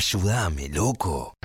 [0.00, 1.36] Ayúdame, loco.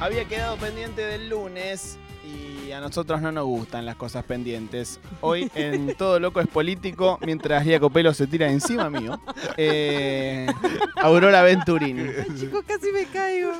[0.00, 4.98] Había quedado pendiente del lunes y a nosotros no nos gustan las cosas pendientes.
[5.20, 9.20] Hoy en Todo Loco es Político, mientras Lía Copelo se tira encima mío,
[9.58, 10.46] eh,
[10.96, 12.08] Aurora Venturini.
[12.34, 13.52] Chicos, casi me caigo.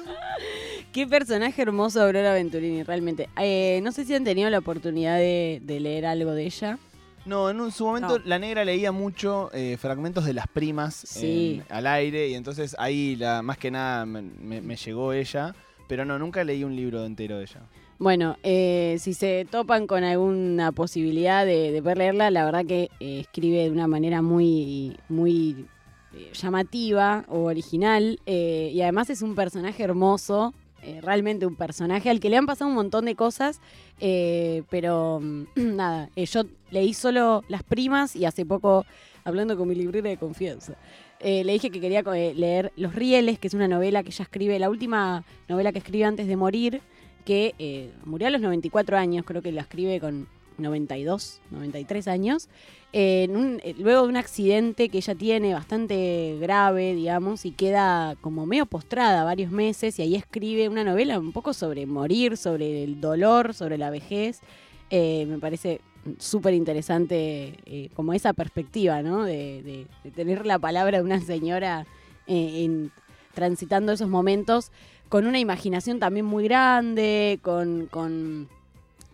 [0.92, 3.28] Qué personaje hermoso Aurora Venturini, realmente.
[3.40, 6.78] Eh, no sé si han tenido la oportunidad de, de leer algo de ella.
[7.26, 8.24] No, en un, su momento No.
[8.24, 11.62] la negra leía mucho eh, fragmentos de las primas Sí.
[11.68, 15.54] en- al aire y entonces ahí la, más que nada me, me- me llegó ella,
[15.88, 17.60] pero no, nunca leí un libro entero de ella.
[17.98, 22.88] Bueno, eh, si se topan con alguna posibilidad de, de poder leerla, la verdad que
[23.00, 25.66] eh, escribe de una manera muy, muy
[26.32, 32.30] llamativa o original y además es un personaje hermoso, eh, realmente un personaje al que
[32.30, 33.60] le han pasado un montón de cosas,
[34.00, 35.44] eh, pero mm,
[35.76, 38.86] nada, eh, yo leí solo Las Primas y hace poco,
[39.24, 40.76] hablando con mi librera de confianza,
[41.20, 44.70] le dije que quería leer Los Rieles, que es una novela que ella escribe, la
[44.70, 46.80] última novela que escribe antes de morir,
[47.24, 50.28] que murió a los 94 años, creo que la escribe con
[50.58, 52.48] 92, 93 años,
[52.92, 58.16] en un- eh, luego de un accidente que ella tiene bastante grave, digamos, y queda
[58.20, 62.84] como medio postrada varios meses, y ahí escribe una novela un poco sobre morir, sobre
[62.84, 64.40] el dolor, sobre la vejez.
[64.90, 65.80] Eh, me parece
[66.18, 69.24] súper interesante eh, como esa perspectiva, ¿no?
[69.24, 71.86] De, tener la palabra de una señora
[72.26, 72.90] en,
[73.34, 74.72] transitando esos momentos
[75.08, 78.48] con una imaginación también muy grande, con, con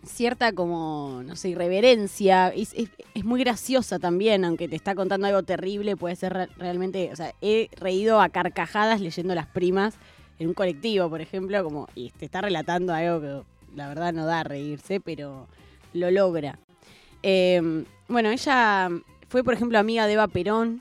[0.07, 2.49] cierta como, no sé, irreverencia.
[2.49, 6.49] Es, es- es muy graciosa también, aunque te está contando algo terrible, puede ser re-
[6.57, 9.95] realmente, o sea, he reído a carcajadas leyendo Las Primas
[10.39, 13.43] en un colectivo, por ejemplo, como, y te está relatando algo que
[13.77, 15.47] la verdad no da a reírse, pero
[15.93, 16.59] lo logra.
[17.23, 18.91] Eh, bueno, ella
[19.29, 20.81] fue, por ejemplo, amiga de Eva Perón,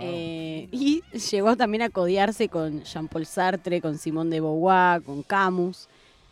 [0.00, 5.88] eh, y llegó también a codiarse con Jean-Paul Sartre, con Simone de Beauvoir, con Camus.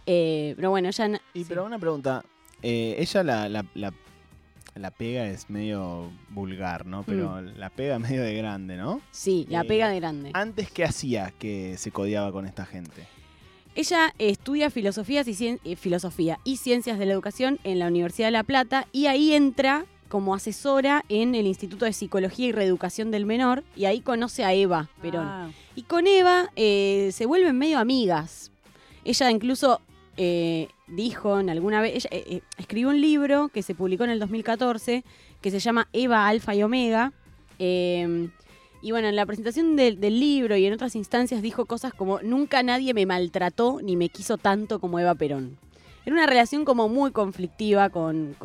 [0.07, 1.09] Eh, pero bueno, ella...
[1.09, 1.47] na- Y sí.
[1.49, 2.25] pero una pregunta,
[2.63, 3.93] eh, ella la, la, la-
[4.75, 7.03] la pega es medio vulgar, ¿no?
[7.03, 9.03] Pero la pega medio de grande, ¿no?
[9.11, 10.31] Sí, la eh, pega de grande.
[10.33, 13.07] Antes, ¿qué hacía que se codiaba con esta gente?
[13.75, 18.29] Ella estudia filosofía y, cien- eh, filosofía y ciencias de la educación en la Universidad
[18.29, 23.11] de La Plata y ahí entra como asesora en el Instituto de Psicología y Reeducación
[23.11, 25.27] del Menor y ahí conoce a Eva Perón.
[25.27, 28.51] Ah, Y con Eva eh, se vuelven medio amigas.
[29.05, 29.81] Ella incluso
[30.17, 34.19] eh, dijo en alguna vez, eh, eh, escribió un libro que se publicó en el
[34.19, 35.05] 2014
[35.41, 37.13] que se llama Eva Alfa y Omega.
[37.59, 38.29] Eh,
[38.81, 42.63] y bueno, en la presentación del, libro y en otras instancias dijo cosas como nunca
[42.63, 45.57] nadie me maltrató ni me quiso tanto como Eva Perón.
[46.05, 48.37] Era una relación como muy conflictiva con...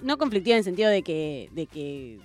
[0.00, 2.20] no conflictiva en el sentido de que, de que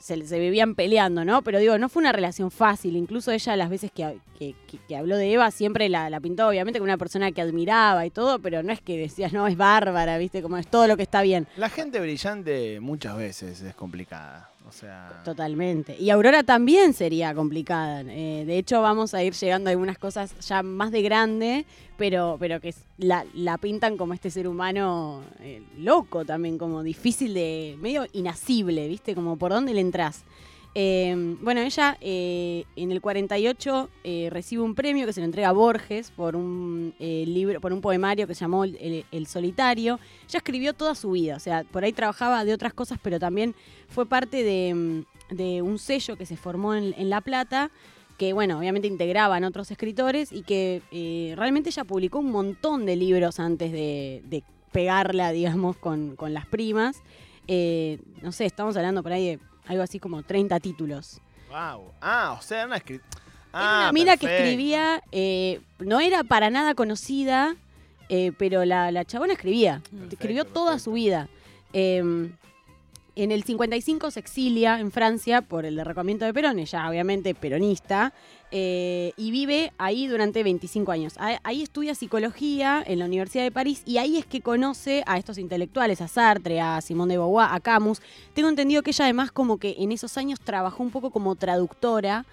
[0.00, 1.42] se, se vivían peleando, ¿no?
[1.42, 2.96] Pero digo, no fue una relación fácil.
[2.96, 4.54] Incluso ella las veces que, que-
[4.88, 8.10] que- habló de Eva siempre la, la pintó obviamente como una persona que admiraba y
[8.10, 10.42] todo, pero no es que decías, no, es bárbara, ¿viste?
[10.42, 11.46] Como es todo lo que está bien.
[11.56, 14.49] La gente brillante muchas veces es complicada.
[14.70, 15.96] O sea, Totalmente.
[15.98, 18.02] Y Aurora también sería complicada.
[18.02, 21.66] Eh, de hecho, vamos a ir llegando a algunas cosas ya más de grande,
[21.96, 23.24] pero, pero que la,
[23.58, 27.76] pintan como este ser humano eh, loco también, como difícil de.
[27.80, 29.16] medio inasible, ¿viste?
[29.16, 30.24] Como por dónde le entras.
[30.74, 35.48] Eh, bueno, ella eh, en el 48 eh, recibe un premio que se le entrega
[35.48, 39.98] a Borges por un libro, por un poemario que se llamó El, Solitario.
[40.28, 43.54] Ella escribió toda su vida, o sea, por ahí trabajaba de otras cosas, pero también
[43.88, 47.70] fue parte de, mm, un sello que se formó en, La Plata,
[48.16, 50.82] que bueno, obviamente integraban otros escritores y que
[51.36, 57.02] realmente ella publicó un montón de libros antes de, pegarla, digamos, con, con las primas.
[57.48, 61.20] No sé, estamos hablando por ahí de algo así como 30 títulos.
[61.48, 61.92] wow.
[62.00, 63.00] Ah, o sea, era una escri-
[63.52, 67.54] Era una Ah, mina que escribía, eh, no era para nada conocida,
[68.08, 69.80] eh, pero la, la chabona escribía.
[69.90, 70.84] Perfecto, escribió toda perfecto.
[70.84, 71.28] su vida.
[71.72, 72.30] Eh,
[73.22, 78.12] en el 55 se exilia en Francia por el derrocamiento de Perón, ella obviamente peronista,
[78.50, 81.14] eh, y vive ahí durante 25 años.
[81.18, 85.38] Ahí, estudia psicología en la Universidad de París y ahí es que conoce a estos
[85.38, 88.00] intelectuales, a Sartre, a Simone de Beauvoir, a Camus.
[88.34, 92.24] Tengo entendido que ella además como que en esos años trabajó un poco como traductora.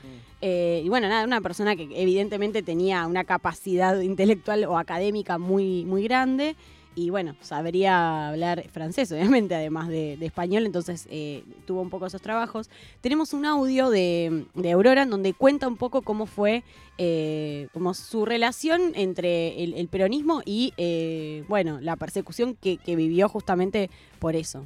[0.42, 5.86] eh, y bueno, nada, una persona que evidentemente tenía una capacidad intelectual o académica muy,
[5.86, 6.56] muy grande.
[6.98, 12.24] Y bueno, sabría hablar francés, obviamente, además de, español, entonces eh, tuvo un poco esos
[12.24, 12.72] trabajos.
[13.02, 16.64] Tenemos un audio de, Aurora en donde cuenta un poco cómo fue
[16.98, 23.92] eh, como su relación entre el, peronismo y, eh, bueno, la persecución que, vivió justamente
[24.18, 24.66] por eso.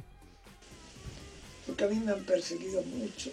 [1.66, 3.30] Porque a mí me han perseguido mucho.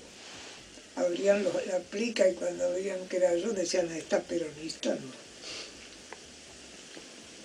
[0.98, 5.29] Abrían la plica y cuando veían que era yo decían, está peronista, no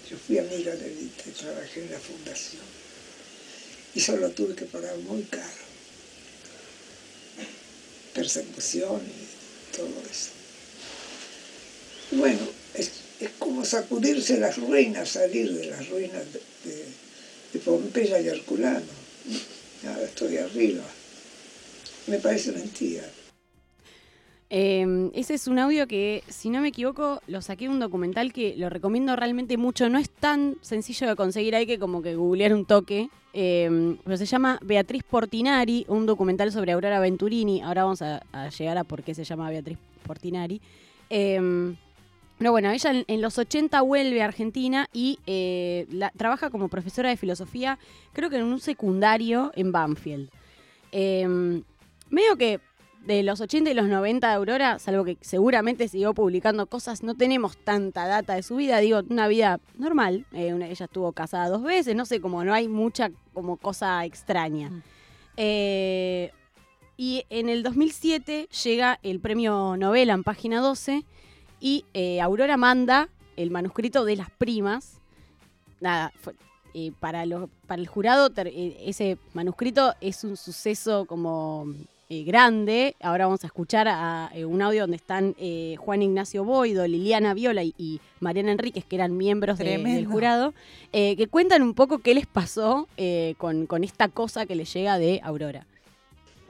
[0.09, 2.63] yo fui amiga de Vita y trabajé en la fundación.
[3.95, 5.65] Y solo tuve que pagar muy caro.
[8.13, 10.31] Persecución y todo eso.
[12.13, 12.41] bueno,
[12.75, 12.91] es,
[13.39, 18.93] como sacudirse las ruinas, salir de las ruinas de, Pompeya y Herculano.
[19.87, 20.83] Ahora estoy arriba.
[22.09, 23.09] Me parece mentira.
[24.57, 28.33] Em, ese es un audio que, si no me equivoco, lo saqué de un documental
[28.33, 29.89] que lo recomiendo realmente mucho.
[29.89, 33.11] No es tan sencillo de conseguir, hay que como que googlear un toque.
[33.33, 37.63] Em, pero se llama Beatriz Portinari, un documental sobre Aurora Venturini.
[37.63, 38.23] Ahora vamos a,
[38.57, 40.61] llegar a por qué se llama Beatriz Portinari.
[41.11, 41.75] Em,
[42.39, 47.17] pero bueno, ella en, los 80 vuelve a Argentina y eh, trabaja como profesora de
[47.17, 47.77] filosofía,
[48.13, 50.31] creo que en un secundario en Banfield.
[50.93, 52.61] medio que
[53.07, 57.15] de los 80 y los 90 de Aurora, salvo que seguramente siguió publicando cosas, no
[57.15, 60.25] tenemos tanta data de su vida, digo, una vida normal.
[60.33, 64.71] Eh, ella estuvo casada dos veces, no sé, como no hay mucha como cosa extraña.
[64.71, 64.83] Mm.
[65.37, 66.33] Eh,
[66.97, 71.05] y en el 2007 llega el premio Novela en página 12
[71.61, 75.01] y eh, Aurora manda el manuscrito de las primas.
[75.81, 76.13] Nada,
[77.01, 81.67] para, el jurado ese manuscrito es un suceso como
[82.09, 82.97] eh, grande.
[83.01, 87.35] Ahora vamos a escuchar a, eh, un audio donde están eh, Juan Ignacio Boido, Liliana
[87.35, 90.55] Viola y, Mariana Enríquez, que eran miembros del jurado,
[90.93, 92.89] que cuentan un poco qué les pasó
[93.37, 95.67] con, con esta cosa que les llega de Aurora.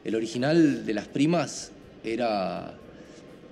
[0.05, 1.73] El original de las primas
[2.05, 2.75] era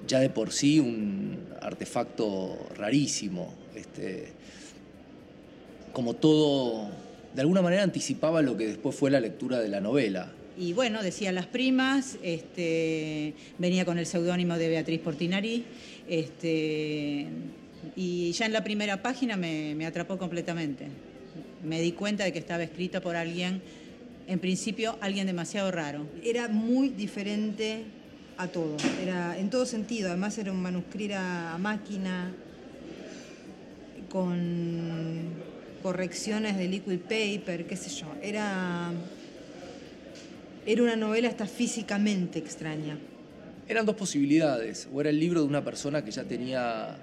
[0.06, 3.52] ya de por sí un artefacto rarísimo.
[3.75, 4.32] Este,
[5.93, 6.88] como todo,
[7.34, 10.32] de alguna manera anticipaba lo que después fue la lectura de la novela.
[10.56, 15.64] Y bueno, decía Las Primas, este, venía con el seudónimo de Beatriz Portinari,
[16.08, 17.26] este,
[17.96, 20.88] y ya en la primera página me, atrapó completamente.
[21.64, 23.62] Me di cuenta de que estaba escrita por alguien,
[24.26, 26.06] en principio alguien demasiado raro.
[26.22, 27.84] Era muy diferente
[28.37, 32.32] a todo, era en todo sentido, además era un manuscrito a máquina,
[34.10, 35.31] con
[35.82, 38.93] correcciones de liquid paper, qué sé yo, era
[40.67, 42.99] era una novela hasta físicamente extraña.
[43.69, 44.88] Eran dos posibilidades.
[44.93, 46.97] O era el libro de una persona que ya tenía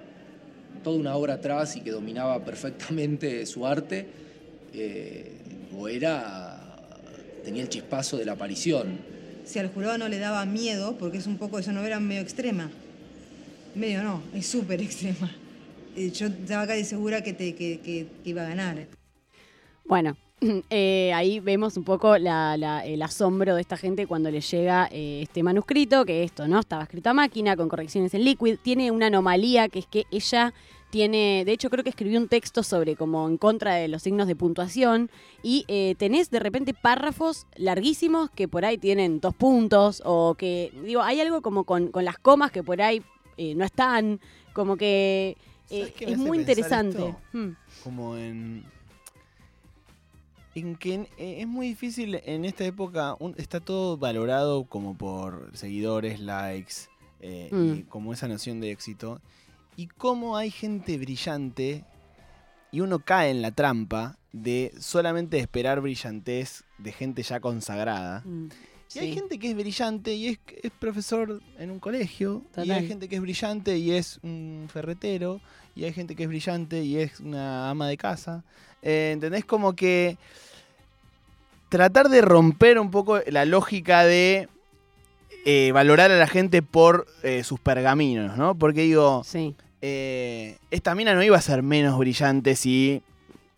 [0.83, 4.07] toda una obra atrás y que dominaba perfectamente su arte,
[4.73, 5.31] eh,
[5.75, 6.55] o era
[7.43, 8.99] tenía el chispazo de la aparición.
[9.45, 12.69] Si al jurado no le daba miedo, porque es un poco, esa novela medio extrema.
[13.75, 15.35] Medio no, es súper extrema.
[15.95, 18.85] Eh, yo estaba casi segura que, te, que iba a ganar.
[19.85, 20.15] Bueno,
[20.69, 25.43] Eh, ahí vemos un poco el asombro de esta gente cuando le llega eh, este
[25.43, 26.59] manuscrito, que esto, ¿no?
[26.59, 28.57] Estaba escrito a máquina, con correcciones en liquid.
[28.61, 30.53] Tiene una anomalía que es que ella
[30.89, 34.27] tiene, de hecho creo que escribió un texto sobre como en contra de los signos
[34.27, 35.11] de puntuación
[35.43, 40.73] y eh, tenés de repente párrafos larguísimos que por ahí tienen dos puntos o que,
[40.83, 43.03] digo, hay algo como con, las comas que por ahí
[43.55, 44.19] no están,
[44.53, 45.37] como que
[45.69, 47.15] es muy interesante.
[47.31, 47.51] Hmm.
[47.83, 48.65] Como en
[50.59, 56.19] en que eh, es muy difícil en esta época, está todo valorado como por seguidores,
[56.19, 56.89] likes,
[57.21, 57.81] eh, y mm.
[57.83, 59.21] como esa noción de éxito.
[59.75, 61.85] Y cómo hay gente brillante
[62.71, 68.21] y uno cae en la trampa de solamente esperar brillantez de gente ya consagrada.
[68.25, 68.49] Mm.
[68.95, 70.39] Y hay gente que es brillante y es,
[70.79, 72.43] profesor en un colegio.
[72.57, 75.41] Y hay gente que es brillante y es un ferretero.
[75.75, 78.43] Y hay gente que es brillante y es una ama de casa.
[78.81, 79.45] Eh, ¿Entendés?
[79.45, 80.17] Como que
[81.69, 84.49] tratar de romper un poco la lógica de
[85.45, 88.55] eh, valorar a la gente por eh, sus pergaminos, ¿no?
[88.55, 89.55] Porque digo, sí.
[89.81, 93.01] esta mina no iba a ser menos brillante si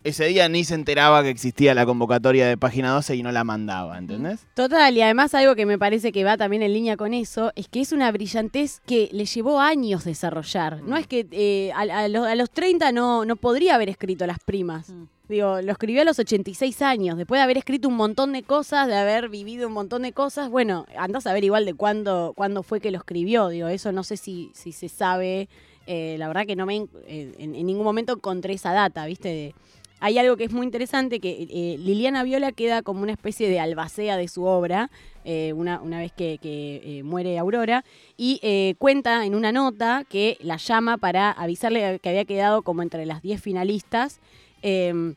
[0.04, 3.44] ese día ni se enteraba que existía la convocatoria de página 12 y no la
[3.44, 4.46] mandaba, ¿entendés?
[4.54, 7.68] Total, y además algo que me parece que va también en línea con eso, es
[7.68, 10.82] que es una brillantez que le llevó años desarrollar.
[10.82, 14.88] No es que eh, a, los, 30 no, no podría haber escrito las primas.
[14.90, 15.04] Mm.
[15.28, 18.88] Digo, lo escribió a los 86 años, después de haber escrito un montón de cosas,
[18.88, 20.50] de haber vivido un montón de cosas.
[20.50, 23.48] Bueno, andás a ver igual de cuándo, cuándo fue que lo escribió.
[23.48, 25.48] Digo, eso no sé si, si se sabe.
[25.86, 26.88] Eh, la verdad que no me en,
[27.38, 29.28] en, ningún momento encontré esa data, ¿viste?
[29.28, 29.54] De,
[30.02, 33.60] hay algo que es muy interesante, que eh, Liliana Viola queda como una especie de
[33.60, 34.90] albacea de su obra,
[35.24, 37.84] eh, una, una vez que, eh, muere Aurora,
[38.16, 43.06] y cuenta en una nota que la llama para avisarle que había quedado como entre
[43.06, 44.18] las 10 finalistas.
[44.62, 45.14] Eh,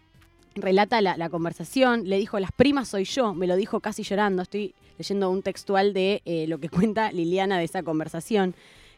[0.53, 4.75] relata la, conversación, le dijo, las primas soy yo, me lo dijo casi llorando, estoy
[4.99, 8.53] leyendo un textual de lo que cuenta Liliana de esa conversación,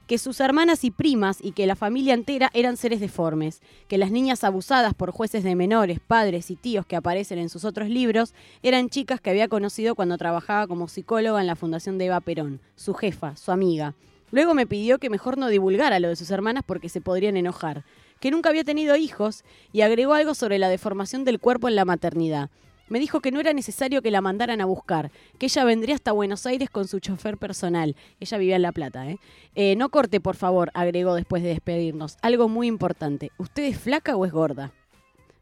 [0.07, 4.09] que sus hermanas y primas y que la familia entera eran seres deformes, que las
[4.09, 8.33] niñas abusadas por jueces de menores, padres y tíos que aparecen en sus otros libros
[8.63, 12.61] eran chicas que había conocido cuando trabajaba como psicóloga en la Fundación de Eva Perón,
[12.75, 13.95] su jefa, su amiga.
[14.31, 17.83] Luego me pidió que mejor no divulgara lo de sus hermanas porque se podrían enojar,
[18.19, 21.85] que nunca había tenido hijos y agregó algo sobre la deformación del cuerpo en la
[21.85, 22.49] maternidad.
[22.89, 26.13] Me dijo que no era necesario que la mandaran a buscar, que ella vendría hasta
[26.13, 27.95] Buenos Aires con su chofer personal.
[28.19, 29.19] Ella vivía en La Plata, ¿eh?
[29.55, 32.17] Eh, no corte, por favor, agregó después de despedirnos.
[32.21, 33.31] Algo muy importante.
[33.37, 34.71] ¿Usted es flaca o es gorda?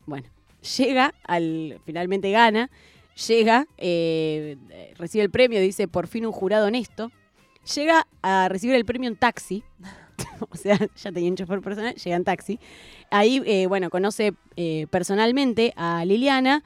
[0.06, 0.28] Bueno,
[0.78, 1.80] llega al.
[1.86, 2.70] finalmente gana.
[3.28, 4.58] Llega, eh,
[4.98, 7.12] recibe el premio, dice por fin un jurado honesto.
[7.76, 9.64] Llega a recibir el premio en taxi.
[10.50, 12.60] o sea, ya tenía un chofer personal, llega en taxi.
[13.12, 14.34] Ahí, eh, bueno, conoce
[14.90, 16.64] personalmente a Liliana.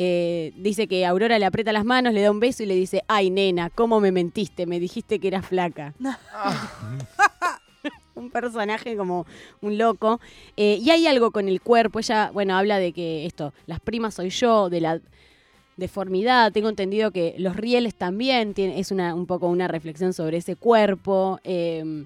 [0.00, 3.02] Eh, dice que Aurora le aprieta las manos, le da un beso y le dice,
[3.08, 4.64] ay nena, ¿cómo me mentiste?
[4.64, 5.92] Me dijiste que eras flaca.
[8.14, 9.26] un personaje como
[9.60, 10.20] un loco.
[10.56, 14.14] Eh, y hay algo con el cuerpo, ella, bueno, habla de que esto, las primas
[14.14, 15.00] soy yo, de la
[15.76, 20.38] deformidad, tengo entendido que los rieles también, tiene, es una, un poco una reflexión sobre
[20.38, 21.40] ese cuerpo.
[21.42, 22.04] Eh,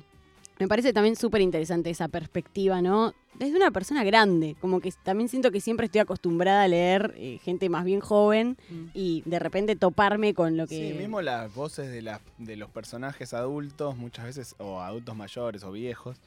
[0.62, 3.14] me parece también súper interesante esa perspectiva, ¿no?
[3.34, 7.40] Desde una persona grande, como que también siento que siempre estoy acostumbrada a leer eh,
[7.42, 8.84] gente más bien joven Mm.
[8.94, 10.76] y de repente toparme con lo que...
[10.76, 15.64] Sí, mismo las voces de, las de los personajes adultos, muchas veces, o adultos mayores
[15.64, 16.20] o viejos,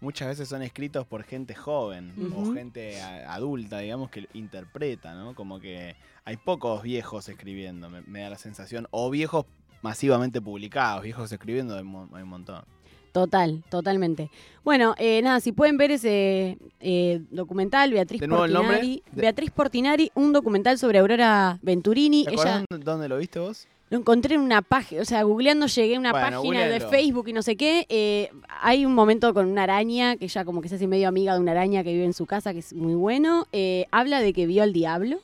[0.00, 5.34] muchas veces son escritos por gente joven o gente a- adulta, digamos, que interpreta, ¿no?
[5.34, 9.46] Como que hay pocos viejos escribiendo, me, me da la sensación, o viejos
[9.82, 12.62] masivamente publicados, viejos escribiendo hay, mo- hay un montón.
[13.12, 14.30] Total, totalmente.
[14.62, 18.76] Bueno, eh, nada, si pueden ver ese eh, documental, Beatriz De nuevo el nombre.
[18.76, 19.02] Portinari.
[19.12, 22.24] De- Beatriz Portinari, un documental sobre Aurora Venturini.
[22.24, 23.66] ¿Te Ella acuerdas dónde- lo viste vos?
[23.88, 26.78] lo encontré en una página, o sea, googleando llegué a una Bueno, página de.
[26.78, 27.86] Facebook y no sé qué.
[27.88, 28.30] eh,
[28.62, 31.40] hay un momento con una araña, que ella como que se hace medio amiga de
[31.40, 33.48] una araña que vive en su casa, que es muy bueno.
[33.50, 35.18] Eh, habla de que vio al diablo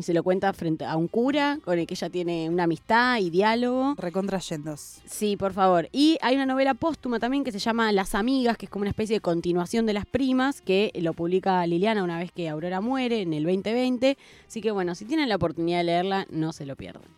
[0.00, 3.18] y se lo cuenta frente a un cura con el que ella tiene una amistad
[3.18, 3.94] y diálogo.
[3.96, 5.00] Recontrayendos.
[5.04, 5.88] Sí, por favor.
[5.92, 8.90] Y hay una novela póstuma también que se llama Las Amigas, que es como una
[8.90, 13.22] especie de continuación de Las Primas, que lo publica Liliana una vez que Aurora muere
[13.22, 14.16] en el 2020.
[14.46, 17.08] Así que bueno, si tienen la oportunidad de leerla, no se lo pierdan.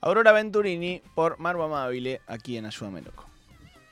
[0.00, 3.24] Aurora Venturini por Marvo Amabile, aquí en Ayúdame Loco.